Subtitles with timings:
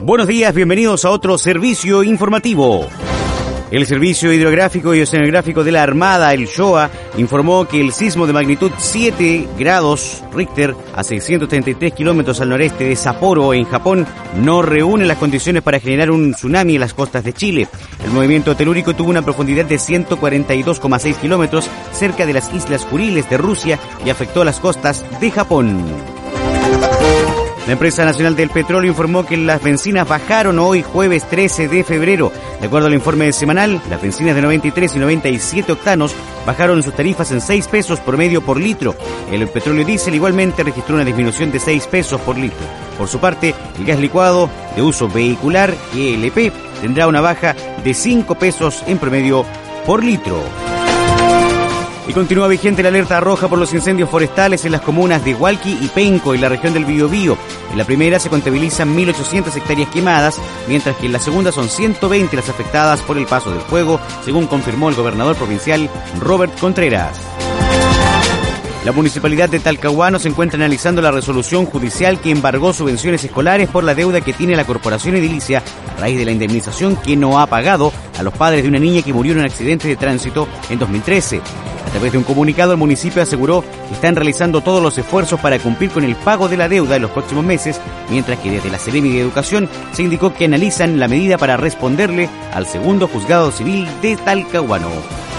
[0.00, 2.86] Buenos días, bienvenidos a otro servicio informativo.
[3.70, 8.32] El Servicio Hidrográfico y Oceanográfico de la Armada, el SHOA, informó que el sismo de
[8.32, 14.04] magnitud 7 grados Richter a 633 kilómetros al noreste de Sapporo, en Japón,
[14.42, 17.68] no reúne las condiciones para generar un tsunami en las costas de Chile.
[18.04, 23.38] El movimiento telúrico tuvo una profundidad de 142,6 kilómetros cerca de las Islas Kuriles de
[23.38, 26.19] Rusia y afectó las costas de Japón.
[27.70, 32.32] La empresa nacional del petróleo informó que las bencinas bajaron hoy jueves 13 de febrero.
[32.60, 36.12] De acuerdo al informe semanal, las bencinas de 93 y 97 octanos
[36.44, 38.96] bajaron sus tarifas en 6 pesos por medio por litro.
[39.30, 42.66] El petróleo diésel igualmente registró una disminución de 6 pesos por litro.
[42.98, 48.34] Por su parte, el gas licuado de uso vehicular, ELP, tendrá una baja de 5
[48.34, 49.46] pesos en promedio
[49.86, 50.69] por litro.
[52.10, 55.78] Y continúa vigente la alerta roja por los incendios forestales en las comunas de Hualqui
[55.80, 57.38] y Penco, en la región del Biobío.
[57.70, 62.34] En la primera se contabilizan 1.800 hectáreas quemadas, mientras que en la segunda son 120
[62.34, 67.16] las afectadas por el paso del fuego, según confirmó el gobernador provincial Robert Contreras.
[68.84, 73.84] La municipalidad de Talcahuano se encuentra analizando la resolución judicial que embargó subvenciones escolares por
[73.84, 75.62] la deuda que tiene la corporación edilicia
[75.96, 79.02] a raíz de la indemnización que no ha pagado a los padres de una niña
[79.02, 81.40] que murió en un accidente de tránsito en 2013.
[81.90, 85.58] A través de un comunicado, el municipio aseguró que están realizando todos los esfuerzos para
[85.58, 88.78] cumplir con el pago de la deuda en los próximos meses, mientras que desde la
[88.78, 93.88] Seremi de Educación se indicó que analizan la medida para responderle al segundo juzgado civil
[94.02, 95.29] de Talcahuano.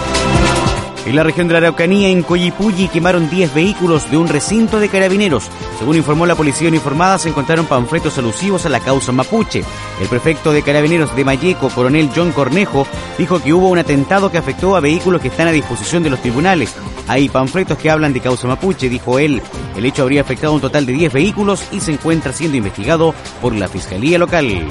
[1.04, 4.88] En la región de la Araucanía, en Coyipulli, quemaron 10 vehículos de un recinto de
[4.88, 5.48] carabineros.
[5.78, 9.64] Según informó la policía uniformada, se encontraron panfletos alusivos a la causa mapuche.
[10.00, 12.86] El prefecto de carabineros de Mayeco, coronel John Cornejo,
[13.18, 16.20] dijo que hubo un atentado que afectó a vehículos que están a disposición de los
[16.20, 16.72] tribunales.
[17.08, 19.42] Hay panfletos que hablan de causa mapuche, dijo él.
[19.76, 23.12] El hecho habría afectado a un total de 10 vehículos y se encuentra siendo investigado
[23.40, 24.68] por la Fiscalía Local.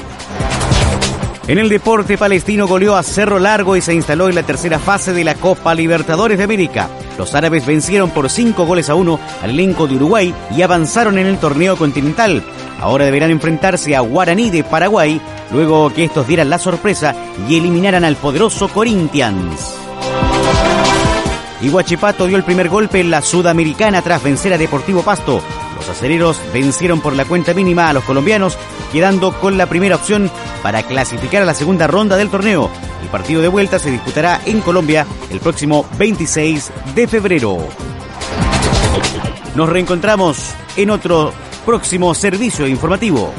[1.47, 5.11] En el deporte palestino goleó a Cerro Largo y se instaló en la tercera fase
[5.11, 6.88] de la Copa Libertadores de América.
[7.17, 11.26] Los árabes vencieron por 5 goles a 1 al elenco de Uruguay y avanzaron en
[11.26, 12.43] el torneo continental.
[12.80, 15.20] Ahora deberán enfrentarse a Guaraní de Paraguay,
[15.52, 17.15] luego que estos dieran la sorpresa
[17.49, 19.80] y eliminaran al poderoso Corinthians.
[21.61, 25.42] Y dio el primer golpe en la Sudamericana tras vencer a Deportivo Pasto.
[25.76, 28.58] Los acereros vencieron por la cuenta mínima a los colombianos,
[28.92, 30.32] quedando con la primera opción
[30.64, 32.70] para clasificar a la segunda ronda del torneo.
[33.02, 37.58] El partido de vuelta se disputará en Colombia el próximo 26 de febrero.
[39.55, 41.32] Nos reencontramos en otro
[41.66, 43.33] próximo servicio informativo.